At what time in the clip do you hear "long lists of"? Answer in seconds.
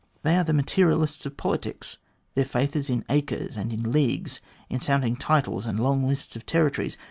5.79-6.43